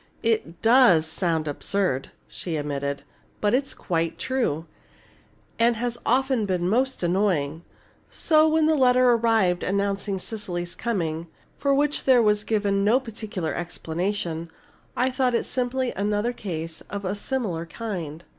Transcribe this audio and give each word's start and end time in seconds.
"It 0.23 0.63
does 0.63 1.05
sound 1.05 1.47
absurd," 1.47 2.09
she 2.27 2.55
admitted; 2.57 3.03
"but 3.39 3.53
it 3.53 3.65
is 3.65 3.75
quite 3.75 4.17
true, 4.17 4.65
and 5.59 5.75
has 5.75 5.99
often 6.07 6.47
been 6.47 6.67
most 6.67 7.03
annoying. 7.03 7.61
So, 8.09 8.47
when 8.49 8.65
the 8.65 8.73
letter 8.73 9.11
arrived 9.11 9.61
announcing 9.61 10.17
Cecily's 10.17 10.73
coming, 10.73 11.27
for 11.59 11.71
which 11.75 12.05
there 12.05 12.23
was 12.23 12.43
given 12.43 12.83
no 12.83 12.99
particular 12.99 13.53
explanation, 13.53 14.49
I 14.97 15.11
thought 15.11 15.35
it 15.35 15.43
simply 15.45 15.91
another 15.91 16.33
case 16.33 16.81
of 16.89 17.05
a 17.05 17.13
similar 17.13 17.67
kind. 17.67 18.23